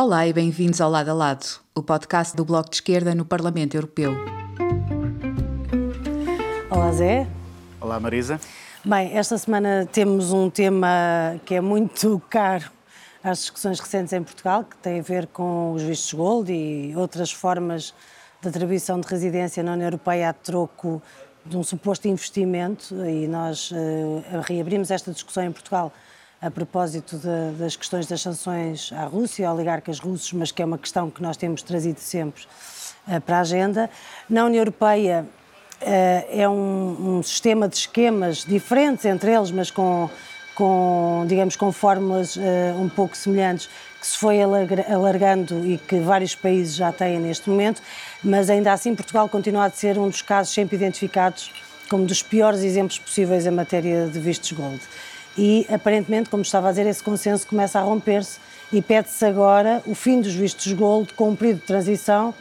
Olá 0.00 0.28
e 0.28 0.32
bem-vindos 0.32 0.80
ao 0.80 0.88
Lado 0.88 1.10
a 1.10 1.12
Lado, 1.12 1.44
o 1.74 1.82
podcast 1.82 2.36
do 2.36 2.44
Bloco 2.44 2.70
de 2.70 2.76
Esquerda 2.76 3.16
no 3.16 3.24
Parlamento 3.24 3.76
Europeu. 3.76 4.12
Olá, 6.70 6.92
Zé. 6.92 7.26
Olá, 7.80 7.98
Marisa. 7.98 8.40
Bem, 8.84 9.18
esta 9.18 9.36
semana 9.36 9.88
temos 9.90 10.32
um 10.32 10.48
tema 10.48 11.40
que 11.44 11.56
é 11.56 11.60
muito 11.60 12.22
caro 12.30 12.70
às 13.24 13.38
discussões 13.38 13.80
recentes 13.80 14.12
em 14.12 14.22
Portugal, 14.22 14.62
que 14.62 14.76
tem 14.76 15.00
a 15.00 15.02
ver 15.02 15.26
com 15.26 15.72
os 15.72 15.82
vistos 15.82 16.12
gold 16.12 16.52
e 16.52 16.94
outras 16.94 17.32
formas 17.32 17.92
de 18.40 18.48
atribuição 18.48 19.00
de 19.00 19.08
residência 19.08 19.64
na 19.64 19.72
União 19.72 19.88
Europeia 19.88 20.28
a 20.28 20.32
troco 20.32 21.02
de 21.44 21.56
um 21.56 21.64
suposto 21.64 22.06
investimento. 22.06 22.94
E 23.04 23.26
nós 23.26 23.72
uh, 23.72 24.22
reabrimos 24.46 24.92
esta 24.92 25.10
discussão 25.10 25.42
em 25.42 25.50
Portugal 25.50 25.92
a 26.40 26.50
propósito 26.50 27.16
de, 27.16 27.58
das 27.58 27.74
questões 27.74 28.06
das 28.06 28.20
sanções 28.20 28.92
à 28.92 29.04
Rússia, 29.04 29.50
oligarcas 29.52 29.98
russos, 29.98 30.32
mas 30.32 30.52
que 30.52 30.62
é 30.62 30.64
uma 30.64 30.78
questão 30.78 31.10
que 31.10 31.20
nós 31.20 31.36
temos 31.36 31.62
trazido 31.62 31.98
sempre 31.98 32.42
uh, 33.08 33.20
para 33.20 33.38
a 33.38 33.40
agenda. 33.40 33.90
Na 34.30 34.44
União 34.44 34.60
Europeia 34.60 35.26
uh, 35.82 35.84
é 36.30 36.48
um, 36.48 37.18
um, 37.18 37.22
sistema 37.22 37.68
de 37.68 37.76
esquemas 37.76 38.44
diferentes 38.44 39.04
entre 39.04 39.32
eles, 39.34 39.50
mas 39.50 39.68
com, 39.72 40.08
com 40.54 41.24
digamos, 41.26 41.56
com 41.56 41.72
fórmulas 41.72 42.36
uh, 42.36 42.40
um 42.80 42.88
pouco 42.88 43.16
semelhantes, 43.16 43.68
que 44.00 44.06
se 44.06 44.16
foi 44.16 44.38
alargando 44.40 45.66
e 45.66 45.76
que 45.76 45.98
vários 45.98 46.36
países 46.36 46.76
já 46.76 46.92
têm 46.92 47.18
neste 47.18 47.50
momento, 47.50 47.82
mas 48.22 48.48
ainda 48.48 48.72
assim 48.72 48.94
Portugal 48.94 49.28
continua 49.28 49.64
a 49.64 49.70
ser 49.70 49.98
um 49.98 50.08
dos 50.08 50.22
casos 50.22 50.54
sempre 50.54 50.76
identificados 50.76 51.50
como 51.90 52.06
dos 52.06 52.22
piores 52.22 52.60
exemplos 52.60 52.96
possíveis 52.96 53.44
em 53.44 53.50
matéria 53.50 54.06
de 54.06 54.20
vistos 54.20 54.52
gold 54.52 54.80
e 55.38 55.64
aparentemente, 55.72 56.28
como 56.28 56.42
estava 56.42 56.66
a 56.66 56.70
dizer, 56.72 56.84
esse 56.86 57.02
consenso 57.02 57.46
começa 57.46 57.78
a 57.78 57.82
romper-se 57.82 58.40
e 58.72 58.82
pede-se 58.82 59.24
agora 59.24 59.80
o 59.86 59.94
fim 59.94 60.20
dos 60.20 60.34
vistos 60.34 60.72
gold 60.72 61.14
com 61.14 61.30
um 61.30 61.36
período 61.36 61.60
de 61.60 61.66
transição 61.66 62.34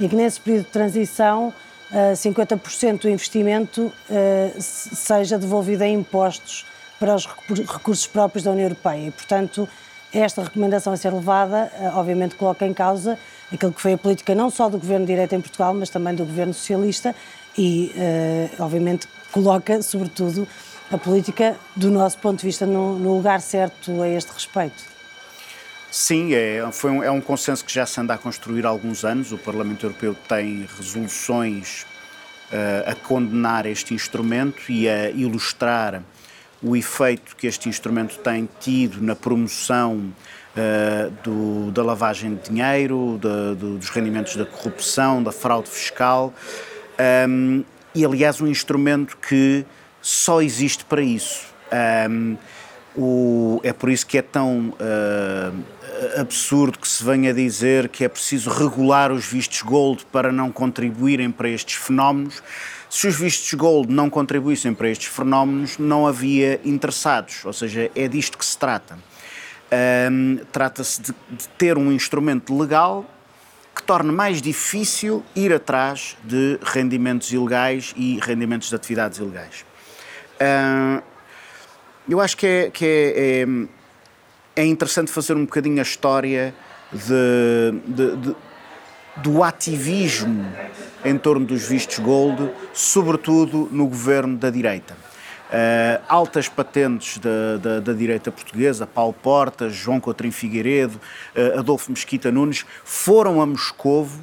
e 0.00 0.08
que 0.08 0.16
nesse 0.16 0.40
período 0.40 0.64
de 0.64 0.70
transição 0.70 1.52
50% 1.92 2.88
eh, 2.88 2.92
do 2.94 3.08
investimento 3.10 3.92
eh, 4.10 4.52
seja 4.58 5.38
devolvido 5.38 5.84
em 5.84 5.94
impostos 5.94 6.64
para 6.98 7.14
os 7.14 7.26
recursos 7.26 8.06
próprios 8.06 8.44
da 8.44 8.50
União 8.50 8.64
Europeia. 8.64 9.08
E, 9.08 9.10
portanto, 9.10 9.68
esta 10.12 10.42
recomendação 10.42 10.92
a 10.92 10.96
ser 10.96 11.12
levada, 11.12 11.70
eh, 11.78 11.90
obviamente, 11.94 12.34
coloca 12.34 12.66
em 12.66 12.72
causa 12.72 13.18
aquilo 13.52 13.72
que 13.72 13.80
foi 13.80 13.92
a 13.92 13.98
política 13.98 14.34
não 14.34 14.48
só 14.48 14.70
do 14.70 14.78
governo 14.78 15.04
de 15.04 15.12
direita 15.12 15.36
em 15.36 15.40
Portugal, 15.40 15.74
mas 15.74 15.90
também 15.90 16.14
do 16.14 16.24
governo 16.24 16.54
socialista 16.54 17.14
e, 17.56 17.92
obviamente, 18.58 19.08
coloca, 19.32 19.82
sobretudo, 19.82 20.46
a 20.90 20.96
política, 20.96 21.56
do 21.76 21.90
nosso 21.90 22.18
ponto 22.18 22.40
de 22.40 22.46
vista, 22.46 22.64
no, 22.64 22.98
no 22.98 23.16
lugar 23.16 23.40
certo 23.40 24.02
a 24.02 24.08
este 24.08 24.32
respeito? 24.32 24.82
Sim, 25.90 26.34
é, 26.34 26.66
foi 26.70 26.90
um, 26.90 27.02
é 27.02 27.10
um 27.10 27.20
consenso 27.20 27.64
que 27.64 27.72
já 27.72 27.86
se 27.86 28.00
anda 28.00 28.14
a 28.14 28.18
construir 28.18 28.66
há 28.66 28.68
alguns 28.68 29.04
anos. 29.04 29.32
O 29.32 29.38
Parlamento 29.38 29.86
Europeu 29.86 30.14
tem 30.28 30.66
resoluções 30.76 31.86
uh, 32.52 32.90
a 32.90 32.94
condenar 32.94 33.66
este 33.66 33.94
instrumento 33.94 34.70
e 34.70 34.88
a 34.88 35.10
ilustrar 35.10 36.02
o 36.62 36.76
efeito 36.76 37.36
que 37.36 37.46
este 37.46 37.68
instrumento 37.68 38.18
tem 38.18 38.48
tido 38.60 39.00
na 39.00 39.14
promoção 39.14 40.12
uh, 40.56 41.10
do, 41.22 41.70
da 41.70 41.82
lavagem 41.82 42.34
de 42.34 42.50
dinheiro, 42.50 43.18
do, 43.18 43.54
dos 43.54 43.88
rendimentos 43.88 44.36
da 44.36 44.44
corrupção, 44.44 45.22
da 45.22 45.32
fraude 45.32 45.70
fiscal. 45.70 46.34
Um, 47.28 47.64
e, 47.94 48.04
aliás, 48.04 48.40
um 48.40 48.46
instrumento 48.46 49.16
que 49.16 49.64
só 50.08 50.40
existe 50.40 50.86
para 50.86 51.02
isso. 51.02 51.44
Um, 52.10 52.38
o, 52.96 53.60
é 53.62 53.74
por 53.74 53.90
isso 53.90 54.06
que 54.06 54.16
é 54.16 54.22
tão 54.22 54.70
uh, 54.70 55.64
absurdo 56.18 56.78
que 56.78 56.88
se 56.88 57.04
venha 57.04 57.34
dizer 57.34 57.90
que 57.90 58.04
é 58.04 58.08
preciso 58.08 58.48
regular 58.48 59.12
os 59.12 59.26
vistos 59.26 59.60
gold 59.60 60.06
para 60.10 60.32
não 60.32 60.50
contribuírem 60.50 61.30
para 61.30 61.50
estes 61.50 61.74
fenómenos. 61.74 62.42
Se 62.88 63.06
os 63.06 63.16
vistos 63.16 63.52
gold 63.52 63.92
não 63.92 64.08
contribuíssem 64.08 64.72
para 64.72 64.88
estes 64.88 65.08
fenómenos, 65.08 65.76
não 65.76 66.06
havia 66.06 66.58
interessados, 66.64 67.44
ou 67.44 67.52
seja, 67.52 67.90
é 67.94 68.08
disto 68.08 68.38
que 68.38 68.46
se 68.46 68.56
trata. 68.56 68.98
Um, 70.10 70.38
Trata-se 70.50 71.02
de, 71.02 71.12
de 71.12 71.48
ter 71.58 71.76
um 71.76 71.92
instrumento 71.92 72.58
legal 72.58 73.04
que 73.76 73.82
torne 73.82 74.10
mais 74.10 74.40
difícil 74.40 75.22
ir 75.36 75.52
atrás 75.52 76.16
de 76.24 76.58
rendimentos 76.62 77.30
ilegais 77.30 77.92
e 77.94 78.18
rendimentos 78.22 78.70
de 78.70 78.74
atividades 78.74 79.18
ilegais. 79.18 79.67
Uh, 80.40 81.02
eu 82.08 82.20
acho 82.20 82.36
que, 82.36 82.46
é, 82.46 82.70
que 82.70 82.84
é, 82.84 83.42
é, 84.56 84.62
é, 84.62 84.66
interessante 84.66 85.10
fazer 85.10 85.34
um 85.34 85.44
bocadinho 85.44 85.78
a 85.78 85.82
história 85.82 86.54
de, 86.90 87.80
de, 87.86 88.16
de, 88.16 88.36
do 89.16 89.42
ativismo 89.42 90.50
em 91.04 91.18
torno 91.18 91.44
dos 91.44 91.68
vistos 91.68 91.98
gold, 91.98 92.50
sobretudo 92.72 93.68
no 93.70 93.86
governo 93.86 94.36
da 94.38 94.48
direita. 94.48 94.96
Uh, 95.48 96.02
altas 96.08 96.46
patentes 96.46 97.16
da, 97.18 97.56
da, 97.56 97.80
da, 97.80 97.92
direita 97.94 98.30
portuguesa, 98.30 98.86
Paulo 98.86 99.14
Portas, 99.14 99.74
João 99.74 99.98
Coutrinho 99.98 100.32
Figueiredo, 100.32 101.00
uh, 101.34 101.58
Adolfo 101.58 101.90
Mesquita 101.90 102.30
Nunes, 102.30 102.66
foram 102.84 103.40
a 103.40 103.46
Moscovo 103.46 104.22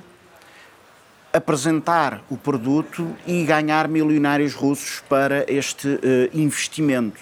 apresentar 1.36 2.24
o 2.30 2.38
produto 2.38 3.14
e 3.28 3.44
ganhar 3.44 3.90
milionários 3.90 4.54
russos 4.54 5.04
para 5.10 5.46
este 5.52 5.88
uh, 5.88 6.00
investimento. 6.34 7.20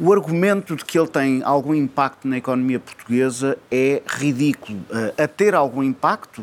O 0.00 0.12
argumento 0.12 0.74
de 0.74 0.84
que 0.84 0.98
ele 0.98 1.08
tem 1.08 1.42
algum 1.44 1.74
impacto 1.74 2.26
na 2.26 2.38
economia 2.38 2.80
portuguesa 2.80 3.58
é 3.70 4.02
ridículo. 4.06 4.78
Uh, 4.90 5.22
a 5.22 5.28
ter 5.28 5.54
algum 5.54 5.82
impacto 5.82 6.42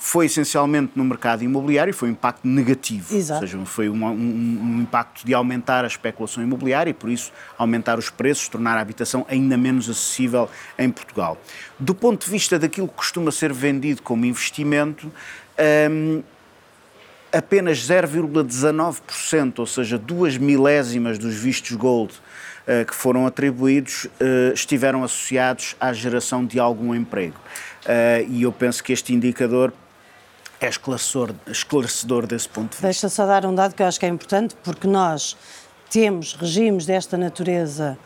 foi 0.00 0.24
essencialmente 0.24 0.92
no 0.96 1.04
mercado 1.04 1.44
imobiliário, 1.44 1.92
foi 1.92 2.08
um 2.08 2.12
impacto 2.12 2.48
negativo. 2.48 3.14
Exato. 3.14 3.42
Ou 3.42 3.46
seja, 3.46 3.66
foi 3.66 3.90
um, 3.90 4.02
um, 4.02 4.10
um, 4.10 4.80
impacto 4.80 5.26
de 5.26 5.34
aumentar 5.34 5.84
a 5.84 5.86
especulação 5.86 6.42
imobiliária 6.42 6.90
e, 6.90 6.94
por 6.94 7.10
isso, 7.10 7.30
aumentar 7.58 7.98
os 7.98 8.08
preços, 8.08 8.48
tornar 8.48 8.78
a 8.78 8.80
habitação 8.80 9.26
ainda 9.28 9.58
menos 9.58 9.90
acessível 9.90 10.48
em 10.78 10.90
Portugal. 10.90 11.38
Do 11.78 11.94
ponto 11.94 12.24
de 12.24 12.30
vista 12.30 12.58
daquilo 12.58 12.88
que 12.88 12.94
costuma 12.94 13.30
ser 13.30 13.52
vendido 13.52 14.00
como 14.00 14.24
investimento, 14.24 15.12
um, 15.90 16.22
apenas 17.32 17.78
0,19%, 17.78 19.58
ou 19.58 19.66
seja, 19.66 19.98
duas 19.98 20.36
milésimas 20.36 21.18
dos 21.18 21.34
vistos 21.34 21.76
gold 21.76 22.12
uh, 22.12 22.84
que 22.84 22.94
foram 22.94 23.26
atribuídos, 23.26 24.04
uh, 24.04 24.52
estiveram 24.52 25.04
associados 25.04 25.76
à 25.80 25.92
geração 25.92 26.44
de 26.44 26.58
algum 26.58 26.94
emprego. 26.94 27.36
Uh, 27.84 28.28
e 28.28 28.42
eu 28.42 28.52
penso 28.52 28.82
que 28.82 28.92
este 28.92 29.14
indicador 29.14 29.72
é 30.60 30.68
esclarecedor, 30.68 31.34
esclarecedor 31.46 32.26
desse 32.26 32.48
ponto 32.48 32.70
de 32.70 32.74
vista. 32.74 32.86
Deixa 32.86 33.08
só 33.08 33.26
dar 33.26 33.46
um 33.46 33.54
dado 33.54 33.74
que 33.74 33.82
eu 33.82 33.86
acho 33.86 33.98
que 33.98 34.04
é 34.04 34.08
importante, 34.08 34.54
porque 34.62 34.86
nós 34.86 35.36
temos 35.90 36.34
regimes 36.34 36.86
desta 36.86 37.18
natureza, 37.18 37.98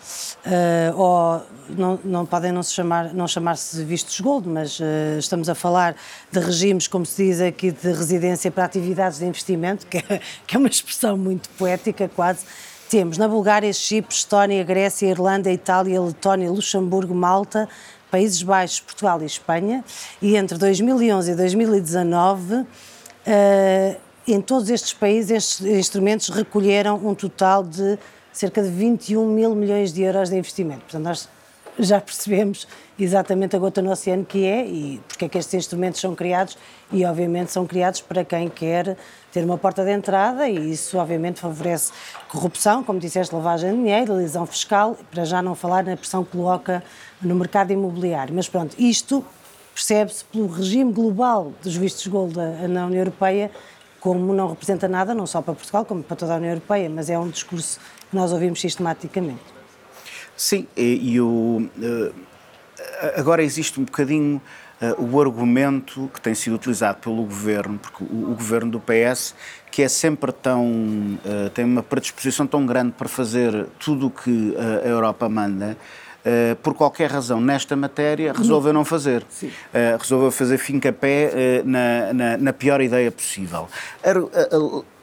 uh, 0.47 0.99
ou 0.99 1.43
não, 1.69 2.01
não, 2.03 2.27
podem 2.27 2.51
não, 2.51 2.63
se 2.63 2.73
chamar, 2.73 3.13
não 3.13 3.29
chamar-se 3.29 3.85
vistos 3.85 4.19
gold, 4.21 4.49
mas 4.49 4.81
uh, 4.81 5.19
estamos 5.19 5.51
a 5.51 5.55
falar 5.55 5.95
de 6.33 6.41
regimes, 6.41 6.89
como 6.89 7.05
se 7.05 7.25
diz 7.25 7.43
aqui, 7.43 7.71
de 7.71 7.93
residência 7.93 8.51
para 8.51 8.65
atividades 8.65 9.19
de 9.19 9.27
investimento, 9.27 9.87
que 9.87 9.99
é, 9.99 10.21
que 10.47 10.57
é 10.57 10.59
uma 10.59 10.69
expressão 10.69 11.19
muito 11.19 11.51
poética 11.51 12.11
quase. 12.17 12.47
Temos 12.89 13.19
na 13.19 13.29
Bulgária, 13.29 13.73
Chipre, 13.73 14.15
Estónia, 14.15 14.65
Grécia, 14.65 15.07
Irlanda, 15.07 15.53
Itália, 15.53 16.01
Letónia, 16.01 16.51
Luxemburgo, 16.51 17.15
Malta, 17.15 17.69
Países 18.11 18.43
Baixos, 18.43 18.81
Portugal 18.81 19.21
e 19.21 19.27
Espanha. 19.27 19.85
E 20.23 20.37
entre 20.37 20.57
2011 20.57 21.33
e 21.33 21.35
2019, 21.35 22.55
uh, 22.55 22.67
em 24.33 24.41
todos 24.41 24.71
estes 24.71 24.93
países, 24.93 25.31
estes 25.31 25.67
instrumentos 25.67 26.29
recolheram 26.29 26.97
um 26.97 27.15
total 27.15 27.63
de 27.63 27.99
cerca 28.33 28.63
de 28.63 28.69
21 28.69 29.27
mil 29.27 29.55
milhões 29.55 29.93
de 29.93 30.03
euros 30.03 30.31
de 30.31 30.37
investimento. 30.37 30.81
Portanto, 30.81 31.05
nós 31.05 31.29
já 31.79 32.01
percebemos 32.01 32.67
exatamente 32.99 33.57
a 33.57 33.59
gota 33.59 33.83
no 33.83 33.91
oceano 33.91 34.25
que 34.25 34.47
é 34.47 34.65
e 34.65 35.01
porque 35.09 35.25
é 35.25 35.29
que 35.29 35.39
estes 35.39 35.55
instrumentos 35.55 36.01
são 36.01 36.15
criados 36.15 36.57
e 36.93 37.05
obviamente 37.05 37.51
são 37.51 37.67
criados 37.67 38.01
para 38.01 38.25
quem 38.25 38.49
quer 38.49 38.97
ter 39.33 39.45
uma 39.45 39.59
porta 39.59 39.85
de 39.85 39.91
entrada 39.91 40.49
e 40.49 40.71
isso 40.71 40.97
obviamente 40.99 41.41
favorece 41.41 41.93
corrupção, 42.29 42.85
como 42.85 43.01
disseste, 43.01 43.35
lavagem 43.35 43.73
de 43.73 43.77
dinheiro, 43.77 44.15
lesão 44.15 44.47
fiscal, 44.47 44.97
para 45.11 45.25
já 45.25 45.43
não 45.43 45.55
falar 45.55 45.85
na 45.85 45.97
pressão 45.97 46.25
que 46.25 46.31
coloca 46.31 46.83
no 47.21 47.35
mercado 47.35 47.73
imobiliário. 47.73 48.33
Mas 48.35 48.49
pronto, 48.49 48.77
isto 48.79 49.25
percebe-se 49.75 50.25
pelo 50.27 50.47
regime 50.47 50.93
global 50.93 51.53
dos 51.63 51.77
vistos 51.77 52.07
gold 52.07 52.37
na 52.37 52.87
União 52.87 53.01
Europeia 53.01 53.51
como 54.05 54.35
não 54.35 54.49
representa 54.49 54.87
nada, 54.87 55.15
não 55.15 55.27
só 55.27 55.41
para 55.41 55.55
Portugal, 55.55 55.83
como 55.87 56.03
para 56.03 56.15
toda 56.15 56.35
a 56.35 56.37
União 56.37 56.51
Europeia, 56.51 56.91
mas 56.91 57.09
é 57.09 57.19
um 57.19 57.31
discurso 57.31 57.81
que 58.11 58.15
nós 58.15 58.33
ouvimos 58.33 58.61
sistematicamente. 58.61 59.41
Sim, 60.37 60.69
e, 60.77 61.19
o, 61.19 61.67
eh, 61.83 62.13
agora 63.17 63.43
existe 63.43 63.81
um 63.81 63.85
bocadinho 63.85 64.43
uh, 64.83 65.03
o 65.03 65.19
argumento 65.19 66.11
que 66.13 66.21
tem 66.21 66.35
sido 66.35 66.57
utilizado 66.57 66.99
pelo 66.99 67.23
governo, 67.23 67.79
porque 67.79 68.05
o, 68.05 68.33
o 68.33 68.35
governo 68.35 68.73
do 68.73 68.81
PS, 68.81 69.35
que 69.71 69.81
é 69.81 69.89
sempre 69.89 70.33
tão. 70.33 70.67
Uh, 70.67 71.49
tem 71.55 71.65
uma 71.65 71.83
predisposição 71.83 72.47
tão 72.47 72.67
grande 72.67 72.93
para 72.93 73.09
fazer 73.09 73.69
tudo 73.79 74.09
o 74.09 74.11
que 74.11 74.55
a 74.85 74.87
Europa 74.87 75.31
manda, 75.31 75.79
Uh, 76.25 76.57
por 76.57 76.73
qualquer 76.73 77.11
razão, 77.11 77.39
nesta 77.39 77.77
matéria, 77.77 78.33
resolveu 78.33 78.73
não 78.73 78.83
fazer. 78.83 79.23
Uh, 79.43 79.99
resolveu 80.01 80.31
fazer 80.31 80.57
fim-capé 80.57 81.31
uh, 81.63 81.69
na, 81.69 82.13
na, 82.15 82.37
na, 82.39 82.53
pior 82.53 82.81
ideia 82.81 83.13
possível. 83.13 83.69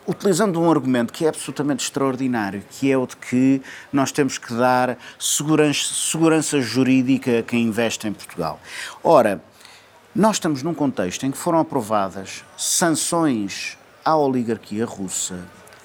utilizando 0.08 0.60
um 0.60 0.72
argumento 0.72 1.14
que 1.14 1.26
é 1.26 1.30
absolutamente 1.30 1.84
extraordinário, 1.84 2.64
que 2.72 2.92
é 2.92 2.98
o 2.98 3.06
de 3.06 3.16
que 3.18 3.62
nós 3.94 4.12
temos 4.12 4.40
que 4.40 4.52
dar 4.52 4.98
segurança, 5.20 5.94
segurança 5.94 6.60
jurídica 6.60 7.40
a 7.40 7.44
quem 7.44 7.66
investe 7.66 8.08
em 8.08 8.14
Portugal. 8.14 8.60
Ora, 9.04 9.44
nós 10.16 10.38
estamos 10.38 10.64
num 10.64 10.74
contexto 10.74 11.24
em 11.26 11.30
que 11.30 11.38
foram 11.38 11.60
aprovadas 11.60 12.44
sanções 12.58 13.78
à 14.04 14.18
oligarquia 14.18 14.86
russa 14.86 15.40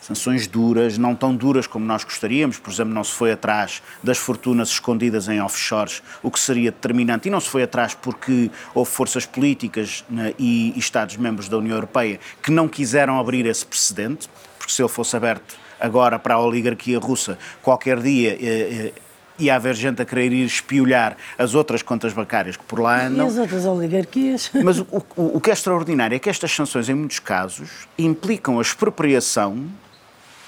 sanções 0.07 0.47
duras, 0.47 0.97
não 0.97 1.17
tão 1.17 1.35
duras 1.35 1.67
como 1.67 1.85
nós 1.85 2.05
gostaríamos, 2.05 2.59
por 2.59 2.73
exemplo, 2.73 2.95
não 2.95 3.03
se 3.03 3.13
foi 3.13 3.33
atrás 3.33 3.83
das 4.03 4.19
fortunas 4.19 4.69
escondidas 4.69 5.29
em 5.29 5.41
offshores, 5.41 6.01
o 6.23 6.31
que 6.31 6.39
seria 6.39 6.71
determinante, 6.71 7.27
e 7.27 7.31
não 7.31 7.41
se 7.41 7.49
foi 7.49 7.65
atrás 7.65 7.95
porque 7.95 8.49
houve 8.73 8.91
forças 8.91 9.27
políticas 9.27 10.05
né, 10.09 10.33
e, 10.39 10.73
e 10.77 10.79
Estados-membros 10.79 11.49
da 11.49 11.59
União 11.59 11.75
Europeia 11.75 12.21
que 12.41 12.53
não 12.53 12.69
quiseram 12.69 13.19
abrir 13.19 13.47
esse 13.47 13.67
precedente, 13.67 14.29
porque 14.59 14.73
se 14.73 14.81
ele 14.81 14.89
fosse 14.89 15.17
aberto 15.17 15.57
agora 15.81 16.19
para 16.19 16.35
a 16.35 16.41
oligarquia 16.41 16.99
russa, 16.99 17.37
qualquer 17.61 18.01
dia. 18.01 18.39
Eh, 18.41 18.93
eh, 18.97 19.03
ia 19.39 19.55
haver 19.55 19.75
gente 19.75 20.01
a 20.01 20.05
querer 20.07 20.33
ir 20.33 20.47
espiolhar 20.47 21.15
as 21.37 21.55
outras 21.55 21.83
contas 21.83 22.15
bancárias 22.15 22.57
que 22.57 22.65
por 22.65 22.81
lá 22.81 23.07
andam. 23.07 23.27
E 23.27 23.29
as 23.29 23.37
outras 23.37 23.67
oligarquias. 23.67 24.51
Mas 24.65 24.79
o, 24.79 24.87
o, 24.91 25.37
o 25.37 25.41
que 25.43 25.51
é 25.51 25.53
extraordinário 25.53 26.17
é 26.17 26.19
que 26.19 26.31
estas 26.31 26.53
sanções, 26.53 26.89
em 26.89 26.95
muitos 26.95 27.19
casos, 27.19 27.87
implicam 27.99 28.59
a 28.59 28.63
expropriação 28.63 29.67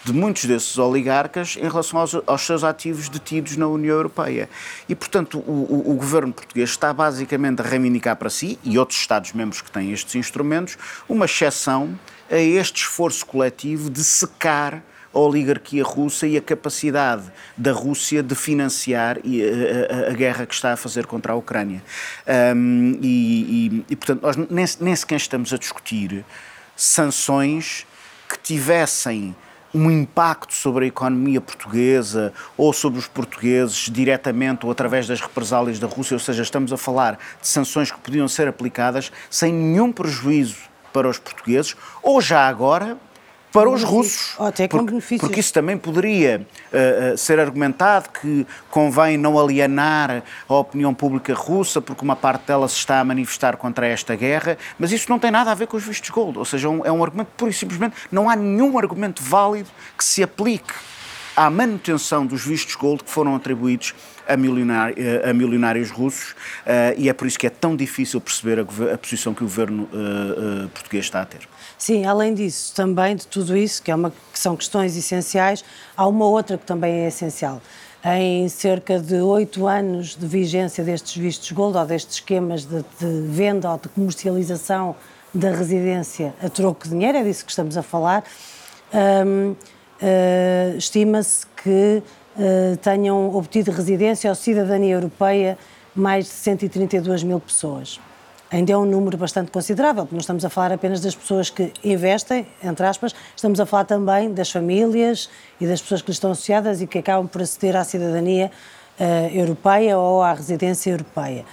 de 0.09 0.19
muitos 0.19 0.47
desses 0.47 0.79
oligarcas 0.79 1.57
em 1.57 1.69
relação 1.69 2.01
aos, 2.01 2.15
aos, 2.27 2.43
seus 2.43 2.65
ativos 2.65 3.09
detidos 3.09 3.57
na 3.57 3.67
União 3.67 3.95
Europeia. 3.95 4.49
E, 4.89 4.95
portanto, 4.95 5.39
o, 5.39 5.51
o, 5.51 5.93
o, 5.93 5.95
governo 5.95 6.33
português 6.33 6.71
está 6.71 6.93
basicamente 6.93 7.61
a 7.61 7.65
reivindicar 7.65 8.17
para 8.17 8.31
si, 8.31 8.59
e 8.65 8.79
outros 8.79 8.99
Estados-membros 8.99 9.61
que 9.61 9.71
têm 9.71 9.93
estes 9.93 10.15
instrumentos, 10.15 10.79
uma 11.09 11.27
exceção 11.27 11.99
a 12.31 12.39
este 12.39 12.83
esforço 12.83 13.25
coletivo 13.27 13.91
de 13.91 14.03
secar 14.03 14.83
a 15.13 15.19
oligarquia 15.19 15.85
russa 15.85 16.27
e 16.27 16.37
a 16.37 16.41
capacidade 16.41 17.25
da 17.57 17.73
Rússia 17.73 18.23
de 18.23 18.35
financiar 18.35 19.19
a, 19.19 20.09
a, 20.09 20.11
a 20.11 20.13
guerra 20.15 20.47
que 20.47 20.55
está 20.55 20.73
a 20.73 20.77
fazer 20.77 21.07
contra 21.07 21.33
a 21.33 21.37
Ucrânia. 21.37 21.83
Um, 22.55 22.99
e, 23.03 23.83
e, 23.83 23.85
e, 23.91 23.97
portanto, 23.97 24.23
nós 24.23 24.37
nem, 24.37 24.65
nem 24.81 24.97
sequer 24.97 25.17
estamos 25.17 25.53
a 25.53 25.59
discutir 25.59 26.25
sanções 26.77 27.87
que 28.29 28.39
tivessem 28.39 29.35
um 29.75 29.91
impacto 29.91 30.55
sobre 30.55 30.85
a 30.85 30.89
economia 30.89 31.41
portuguesa 31.41 32.33
ou 32.57 32.73
sobre 32.73 32.99
os 32.99 33.07
portugueses 33.07 33.91
diretamente 33.91 34.65
ou 34.65 34.73
através 34.73 35.07
das 35.07 35.21
represálias 35.21 35.79
da 35.79 35.87
Rússia, 35.87 36.15
ou 36.15 36.21
seja, 36.21 36.43
estamos 36.43 36.73
a 36.73 36.77
falar 36.77 37.19
de 37.41 37.49
sanções 37.49 37.91
que 37.91 37.99
podiam 37.99 38.29
ser 38.29 38.49
aplicadas 38.49 39.13
sem 39.31 39.53
nenhum 39.53 39.93
prejuízo 39.93 40.57
para 40.93 41.09
os 41.09 41.19
portugueses? 41.19 41.77
Ou 42.03 42.21
já 42.21 42.49
agora 42.49 42.97
para 43.53 43.71
os 43.71 43.83
russos. 43.83 44.35
até 44.39 44.69
com 44.69 44.85
porque, 44.85 45.19
porque 45.19 45.41
isso 45.41 45.53
também 45.53 45.77
poderia 45.77 46.47
uh, 46.73 47.15
uh, 47.15 47.19
ser 47.19 47.41
argumentado 47.41 48.11
que 48.11 48.47
convém 48.71 49.17
não 49.17 49.39
alienar 49.39 50.23
a 50.49 50.55
opinião 50.55 50.93
pública 50.93 51.35
russa, 51.35 51.81
porque 51.81 52.05
uma 52.05 52.17
parte 52.17 52.47
dela 52.47 52.69
se 52.69 52.77
está 52.77 53.01
a 53.01 53.05
manifestar 53.05 53.57
contra 53.57 53.87
esta 53.87 54.15
guerra, 54.15 54.59
mas 54.79 54.93
isso 54.93 55.09
não 55.09 55.19
tem 55.19 55.31
nada 55.31 55.51
a 55.51 55.55
ver 55.55 55.67
com 55.67 55.77
os 55.77 55.85
vistos 55.85 56.11
gold. 56.11 56.39
Ou 56.39 56.45
seja, 56.45 56.69
um, 56.69 56.85
é 56.85 56.93
um 56.93 57.03
argumento, 57.03 57.31
pura 57.37 57.51
e 57.51 57.55
simplesmente, 57.55 57.97
não 58.13 58.29
há 58.29 58.37
nenhum 58.37 58.79
argumento 58.79 59.23
válido 59.23 59.69
que 59.97 60.05
se 60.05 60.23
aplique 60.23 60.75
à 61.39 61.49
manutenção 61.49 62.27
dos 62.27 62.45
vistos 62.45 62.75
gold 62.75 63.05
que 63.05 63.11
foram 63.11 63.37
atribuídos 63.37 63.95
a, 64.27 64.37
milionário, 64.37 64.97
a 65.25 65.33
milionários 65.33 65.89
russos 65.89 66.33
uh, 66.33 66.99
e 66.99 67.09
é 67.09 67.13
por 67.13 67.29
isso 67.29 67.39
que 67.39 67.47
é 67.47 67.51
tão 67.51 67.77
difícil 67.77 68.21
perceber 68.21 68.59
a, 68.59 68.93
a 68.93 68.99
posição 68.99 69.33
que 69.33 69.43
o 69.43 69.47
governo 69.47 69.85
uh, 69.85 70.69
português 70.71 71.05
está 71.05 71.23
a 71.23 71.25
ter. 71.25 71.49
Sim, 71.79 72.05
além 72.05 72.35
disso, 72.35 72.75
também 72.75 73.15
de 73.15 73.25
tudo 73.25 73.57
isso, 73.57 73.81
que, 73.81 73.91
é 73.93 73.95
uma, 73.95 74.11
que 74.11 74.39
são 74.39 74.57
questões 74.57 74.97
essenciais, 74.97 75.65
há 75.97 76.09
uma 76.09 76.27
outra 76.27 76.59
que 76.59 76.67
também 76.67 76.93
é 76.93 77.09
essencial. 77.09 77.63
Em 78.05 78.49
cerca 78.49 78.99
de 78.99 79.15
oito 79.21 79.69
anos 79.69 80.17
de 80.17 80.27
vigência 80.27 80.83
destes 80.83 81.17
vistos 81.17 81.53
gold 81.53 81.79
ou 81.79 81.87
destes 81.87 82.17
esquemas 82.17 82.65
de, 82.65 82.85
de 82.99 83.29
venda 83.29 83.71
ou 83.71 83.79
de 83.79 83.89
comercialização 83.89 84.97
da 85.33 85.51
residência 85.51 86.35
a 86.43 86.49
troco 86.49 86.83
de 86.85 86.91
dinheiro, 86.91 87.19
é 87.19 87.23
disso 87.23 87.45
que 87.45 87.51
estamos 87.51 87.77
a 87.77 87.83
falar, 87.83 88.25
um, 88.93 89.55
uh, 90.03 90.77
estima-se 90.77 91.47
que 91.63 92.03
uh, 92.37 92.77
tenham 92.79 93.35
obtido 93.35 93.71
residência 93.71 94.31
ou 94.31 94.35
cidadania 94.35 94.95
europeia 94.95 95.59
mais 95.95 96.27
de 96.27 96.33
132 96.33 97.23
mil 97.23 97.41
pessoas 97.41 98.01
ainda 98.51 98.73
é 98.73 98.77
um 98.77 98.85
número 98.85 99.17
bastante 99.17 99.51
considerável, 99.51 100.05
porque 100.05 100.15
não 100.15 100.21
estamos 100.21 100.45
a 100.45 100.51
falar 100.51 100.73
apenas 100.73 101.01
das 101.01 101.15
pessoas 101.15 101.51
que 101.51 101.73
investem, 101.85 102.47
entre 102.63 102.87
aspas, 102.87 103.15
estamos 103.37 103.61
a 103.61 103.67
falar 103.67 103.85
também 103.85 104.33
das 104.33 104.51
famílias 104.51 105.29
e 105.61 105.67
das 105.67 105.83
pessoas 105.83 106.03
que 106.03 106.09
lhes 106.09 106.17
estão 106.17 106.31
associadas 106.31 106.81
e 106.81 106.87
que 106.87 106.99
acabam 106.99 107.27
por 107.27 107.43
aceder 107.43 107.77
à 107.77 107.85
cidadania 107.85 108.51
uh, 108.99 109.37
europeia 109.37 109.99
ou 109.99 110.23
à 110.23 110.33
residência 110.33 110.91
europeia. 110.91 111.45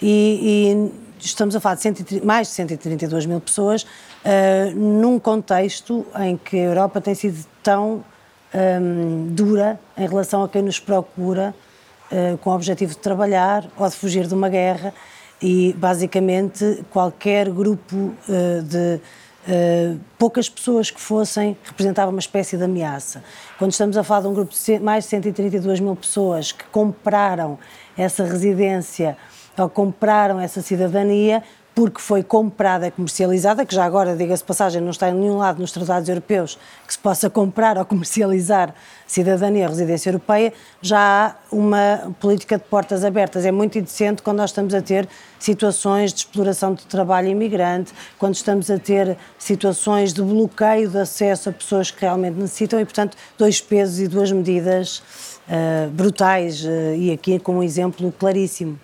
E, 0.00 0.90
e 1.20 1.24
estamos 1.24 1.54
a 1.54 1.60
falar 1.60 1.76
de 1.76 1.82
130, 1.82 2.26
mais 2.26 2.48
de 2.48 2.54
132 2.54 3.26
mil 3.26 3.40
pessoas 3.40 3.86
uh, 4.24 4.76
num 4.76 5.18
contexto 5.18 6.06
em 6.20 6.36
que 6.36 6.56
a 6.56 6.62
Europa 6.62 7.00
tem 7.00 7.14
sido 7.14 7.44
tão 7.62 8.04
um, 8.54 9.28
dura 9.30 9.80
em 9.96 10.06
relação 10.06 10.42
a 10.42 10.48
quem 10.48 10.62
nos 10.62 10.78
procura 10.78 11.54
uh, 12.10 12.38
com 12.38 12.50
o 12.50 12.54
objetivo 12.54 12.92
de 12.92 12.98
trabalhar 12.98 13.64
ou 13.76 13.88
de 13.88 13.96
fugir 13.96 14.26
de 14.26 14.34
uma 14.34 14.48
guerra 14.48 14.92
e 15.40 15.74
basicamente 15.76 16.84
qualquer 16.90 17.50
grupo 17.50 17.96
uh, 17.96 18.62
de 18.62 19.00
uh, 19.48 20.00
poucas 20.18 20.48
pessoas 20.48 20.90
que 20.90 21.00
fossem 21.00 21.56
representava 21.64 22.10
uma 22.10 22.20
espécie 22.20 22.56
de 22.56 22.64
ameaça. 22.64 23.24
Quando 23.58 23.72
estamos 23.72 23.96
a 23.96 24.04
falar 24.04 24.22
de 24.22 24.28
um 24.28 24.34
grupo 24.34 24.54
de 24.54 24.78
mais 24.78 25.04
de 25.04 25.10
132 25.10 25.80
mil 25.80 25.96
pessoas 25.96 26.52
que 26.52 26.64
compraram 26.66 27.58
essa 27.96 28.24
residência 28.24 29.16
ou 29.58 29.68
compraram 29.68 30.40
essa 30.40 30.62
cidadania, 30.62 31.42
porque 31.74 32.00
foi 32.00 32.22
comprada, 32.22 32.90
comercializada, 32.90 33.64
que 33.64 33.74
já 33.74 33.84
agora, 33.84 34.14
diga-se 34.14 34.44
passagem, 34.44 34.80
não 34.80 34.90
está 34.90 35.08
em 35.08 35.14
nenhum 35.14 35.38
lado 35.38 35.60
nos 35.60 35.72
tratados 35.72 36.08
europeus 36.08 36.58
que 36.86 36.92
se 36.92 36.98
possa 36.98 37.30
comprar 37.30 37.78
ou 37.78 37.84
comercializar 37.84 38.74
cidadania 39.06 39.64
ou 39.64 39.70
residência 39.70 40.10
europeia, 40.10 40.52
já 40.80 40.98
há 40.98 41.34
uma 41.54 42.14
política 42.20 42.58
de 42.58 42.64
portas 42.64 43.04
abertas. 43.04 43.44
É 43.44 43.52
muito 43.52 43.78
indecente 43.78 44.22
quando 44.22 44.38
nós 44.38 44.50
estamos 44.50 44.74
a 44.74 44.82
ter 44.82 45.08
situações 45.38 46.12
de 46.12 46.20
exploração 46.20 46.74
de 46.74 46.84
trabalho 46.86 47.28
imigrante, 47.28 47.92
quando 48.18 48.34
estamos 48.34 48.70
a 48.70 48.78
ter 48.78 49.16
situações 49.38 50.12
de 50.12 50.22
bloqueio 50.22 50.88
de 50.88 50.98
acesso 50.98 51.48
a 51.48 51.52
pessoas 51.52 51.90
que 51.90 52.02
realmente 52.02 52.34
necessitam 52.38 52.80
e, 52.80 52.84
portanto, 52.84 53.16
dois 53.38 53.60
pesos 53.60 53.98
e 53.98 54.08
duas 54.08 54.30
medidas 54.30 54.98
uh, 55.48 55.90
brutais 55.90 56.64
uh, 56.64 56.94
e 56.96 57.12
aqui 57.12 57.38
com 57.38 57.56
um 57.56 57.62
exemplo 57.62 58.12
claríssimo. 58.18 58.78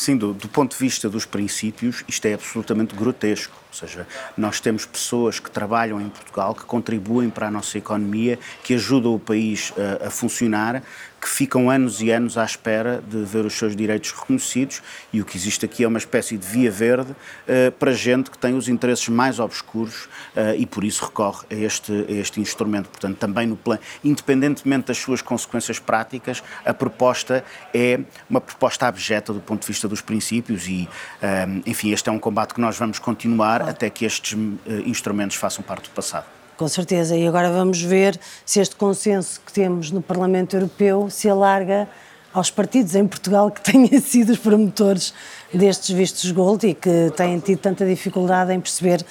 Sim, 0.00 0.16
do, 0.16 0.32
do, 0.32 0.48
ponto 0.48 0.72
de 0.72 0.78
vista 0.78 1.10
dos 1.10 1.26
princípios, 1.26 2.02
isto 2.08 2.24
é 2.24 2.32
absolutamente 2.32 2.96
grotesco. 2.96 3.54
Ou 3.70 3.74
seja, 3.74 4.06
nós 4.36 4.60
temos 4.60 4.84
pessoas 4.84 5.38
que 5.38 5.50
trabalham 5.50 6.00
em 6.00 6.08
Portugal, 6.08 6.54
que 6.54 6.64
contribuem 6.64 7.30
para 7.30 7.46
a 7.46 7.50
nossa 7.50 7.78
economia, 7.78 8.38
que 8.64 8.74
ajudam 8.74 9.14
o 9.14 9.18
país 9.18 9.72
a, 10.02 10.08
a 10.08 10.10
funcionar, 10.10 10.82
que 11.20 11.28
ficam 11.28 11.68
anos 11.68 12.00
e 12.00 12.10
anos 12.10 12.38
à 12.38 12.44
espera 12.44 13.02
de 13.06 13.22
ver 13.24 13.44
os 13.44 13.52
seus 13.52 13.76
direitos 13.76 14.10
reconhecidos 14.10 14.82
e 15.12 15.20
o 15.20 15.24
que 15.24 15.36
existe 15.36 15.66
aqui 15.66 15.84
é 15.84 15.88
uma 15.88 15.98
espécie 15.98 16.38
de 16.38 16.46
via 16.46 16.70
verde 16.70 17.12
uh, 17.12 17.70
para 17.72 17.92
gente 17.92 18.30
que 18.30 18.38
tem 18.38 18.54
os 18.54 18.68
interesses 18.68 19.06
mais 19.08 19.38
obscuros 19.38 20.04
uh, 20.34 20.54
e 20.56 20.64
por 20.64 20.82
isso 20.82 21.04
recorre 21.04 21.44
a 21.50 21.54
este, 21.54 21.92
a 21.92 22.12
este 22.12 22.40
instrumento. 22.40 22.88
Portanto, 22.88 23.18
também 23.18 23.46
no 23.46 23.56
plano, 23.56 23.80
independentemente 24.02 24.86
das 24.86 24.96
suas 24.96 25.20
consequências 25.20 25.78
práticas, 25.78 26.42
a 26.64 26.72
proposta 26.72 27.44
é 27.74 28.00
uma 28.28 28.40
proposta 28.40 28.86
abjeta 28.86 29.32
do 29.32 29.40
ponto 29.40 29.60
de 29.60 29.66
vista 29.66 29.86
dos 29.86 30.00
princípios 30.00 30.66
e, 30.66 30.88
eh, 31.20 31.46
enfim, 31.66 31.92
este 31.92 32.08
é 32.08 32.12
um 32.12 32.18
combate 32.18 32.54
que 32.54 32.60
nós 32.60 32.78
vamos 32.78 32.98
continuar 32.98 33.59
até 33.68 33.90
que 33.90 34.04
estes 34.04 34.32
uh, 34.32 34.58
instrumentos 34.86 35.36
façam 35.36 35.62
parte 35.62 35.84
do 35.84 35.94
passado. 35.94 36.26
Com 36.56 36.68
certeza. 36.68 37.16
E 37.16 37.26
agora 37.26 37.50
vamos 37.50 37.80
ver 37.80 38.20
se 38.44 38.60
este 38.60 38.76
consenso 38.76 39.40
que 39.44 39.52
temos 39.52 39.90
no 39.90 40.02
Parlamento 40.02 40.56
Europeu 40.56 41.08
se 41.08 41.28
alarga 41.28 41.88
aos 42.32 42.50
partidos 42.50 42.94
em 42.94 43.06
Portugal 43.06 43.50
que 43.50 43.60
têm 43.64 43.86
sido 44.00 44.32
os 44.32 44.38
promotores 44.38 45.14
destes 45.52 45.94
vistos 45.94 46.30
gold 46.30 46.66
e 46.66 46.74
que 46.74 47.10
têm 47.16 47.40
tido 47.40 47.60
tanta 47.60 47.86
dificuldade 47.86 48.52
em 48.52 48.60
perceber 48.60 49.04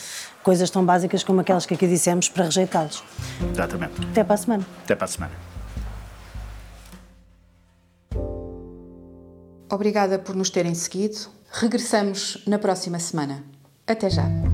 coisas 0.44 0.70
tão 0.70 0.86
básicas 0.86 1.24
como 1.24 1.42
aquelas 1.42 1.66
que 1.66 1.74
aqui 1.74 1.88
dissemos 1.88 2.30
para 2.30 2.46
rejeitá-los. 2.46 3.04
Exatamente. 3.52 3.94
Até 4.12 4.24
para 4.24 4.34
a 4.36 4.38
semana. 4.38 4.68
Até 4.84 4.96
para 4.96 5.06
a 5.06 5.08
semana. 5.08 5.34
Obrigada 9.72 10.18
por 10.18 10.36
nos 10.36 10.50
terem 10.50 10.74
seguido. 10.74 11.30
Regressamos 11.52 12.44
na 12.48 12.58
próxima 12.58 13.00
semana. 13.00 13.44
Até 13.90 14.08
já. 14.08 14.49